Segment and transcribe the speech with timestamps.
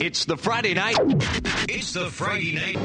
[0.00, 0.96] It's the Friday night.
[1.68, 2.78] It's the Friday night.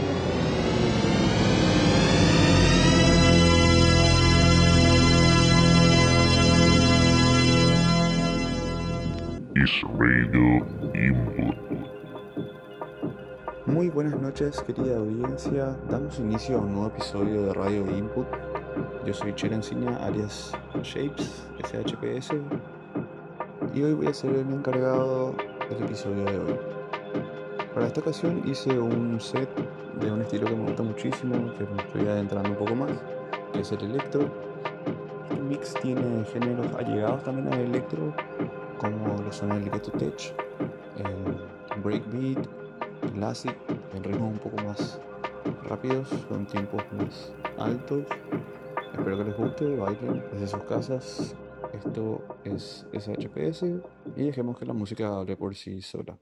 [9.55, 10.65] Is Radio
[10.95, 11.55] Input.
[13.67, 15.77] Muy buenas noches, querida audiencia.
[15.91, 18.25] Damos inicio a un nuevo episodio de Radio Input.
[19.05, 20.51] Yo soy Chelo Encina, alias
[20.81, 22.33] Shapes, SHPS,
[23.75, 25.35] y hoy voy a ser el encargado
[25.69, 26.82] del episodio de hoy.
[27.73, 29.49] Para esta ocasión hice un set
[29.99, 32.91] de un estilo que me gusta muchísimo, que me estoy adentrando un poco más,
[33.51, 34.29] que es el electro.
[35.23, 38.13] Este mix tiene géneros allegados también al electro,
[38.77, 40.35] como lo son el ghetto tech,
[40.97, 42.47] el breakbeat,
[43.11, 43.49] el acid,
[43.95, 44.99] en ritmos un poco más
[45.63, 48.03] rápidos, con tiempos más altos.
[48.93, 51.35] Espero que les guste, bailen desde sus casas.
[51.73, 53.63] Esto es SHPS
[54.15, 56.15] y dejemos que la música hable por sí sola.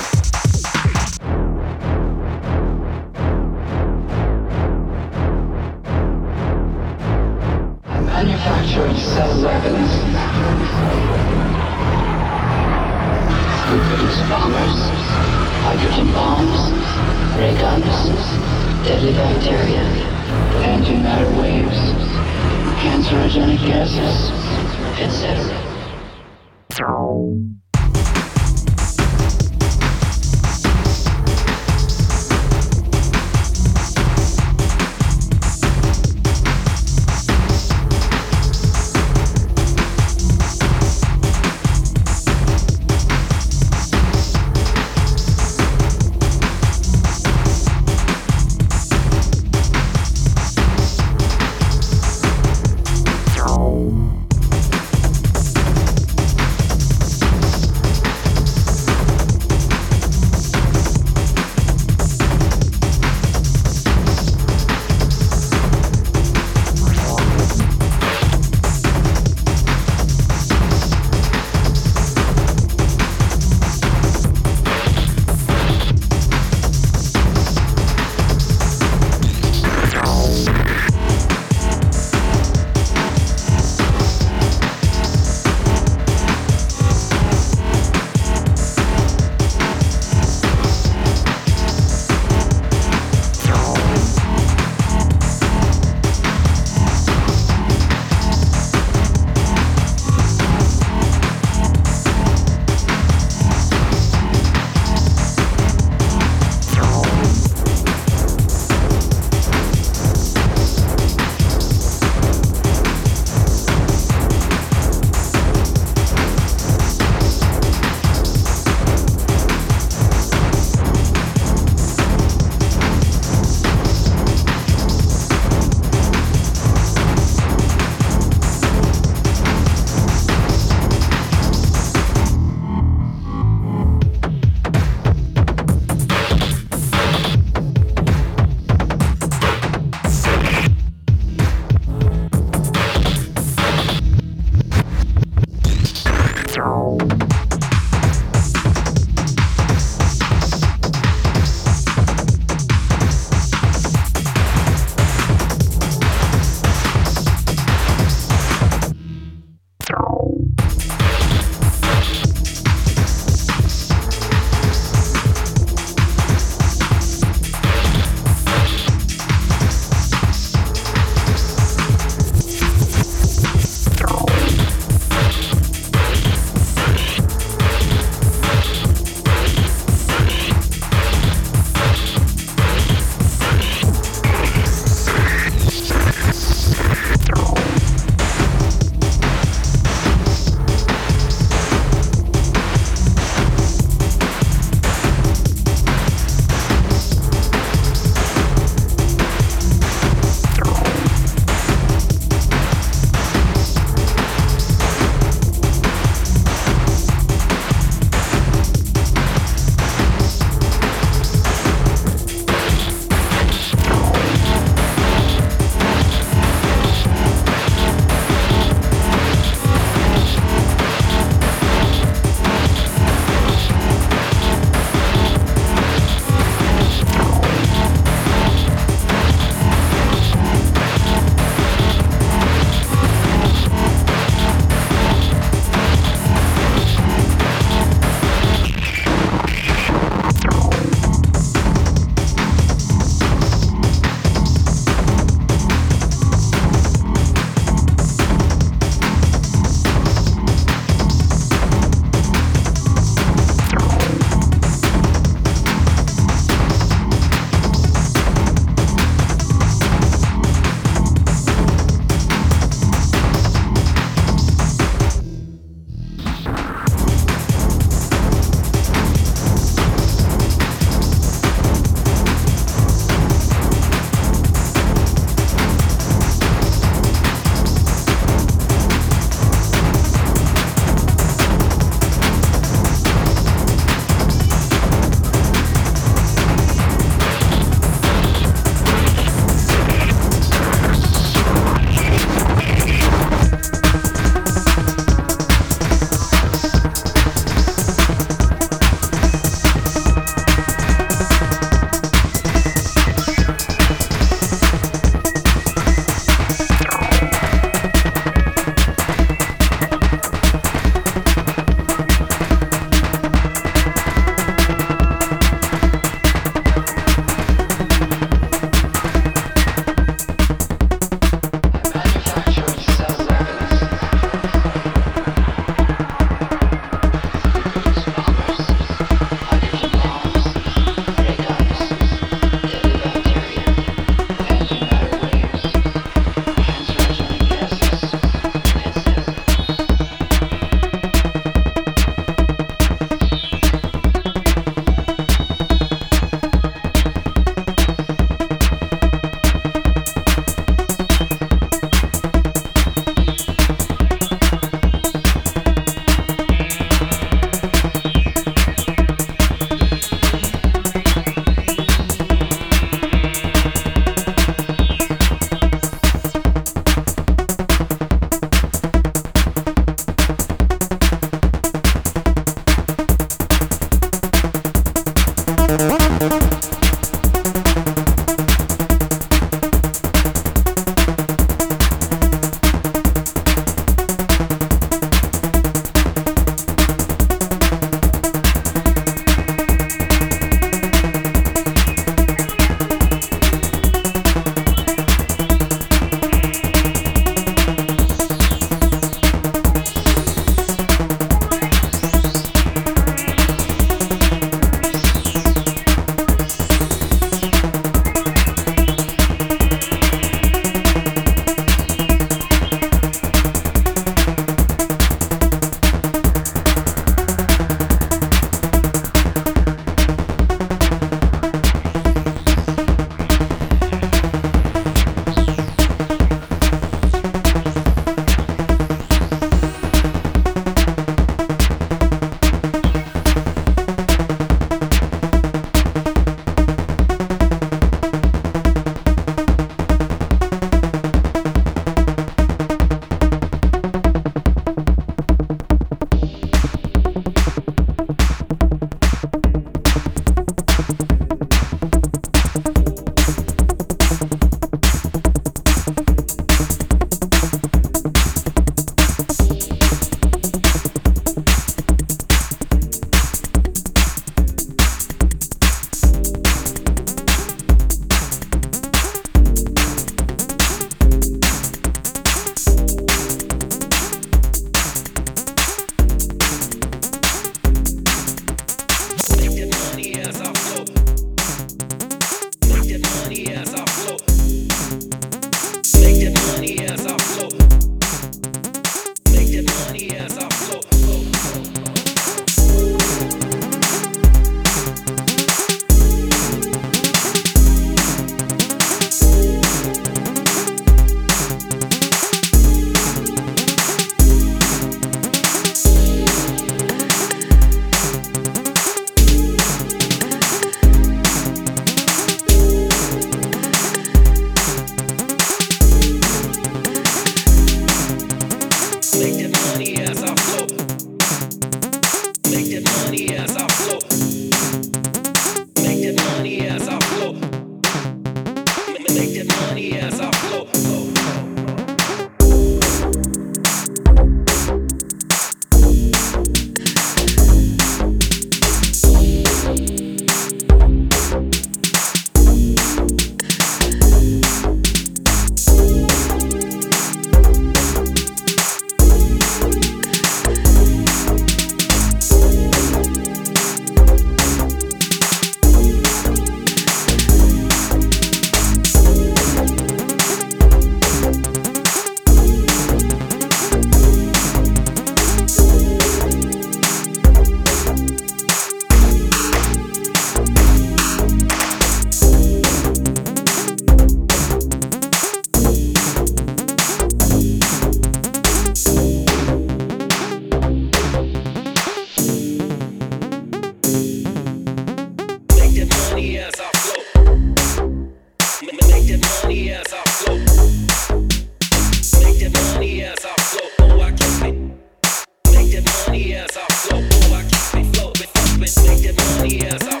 [599.43, 600.00] Yes.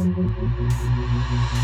[1.51, 1.64] ハ。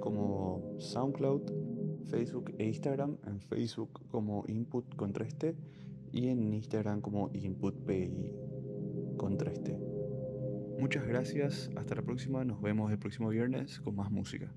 [0.00, 1.42] como SoundCloud,
[2.06, 3.16] Facebook e Instagram.
[3.26, 5.54] En Facebook como Input contra este
[6.12, 8.32] y en Instagram como InputPI
[9.16, 9.78] contra este.
[10.78, 14.52] Muchas gracias, hasta la próxima, nos vemos el próximo viernes con más música.